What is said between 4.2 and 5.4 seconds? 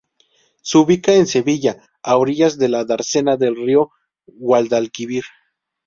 Guadalquivir.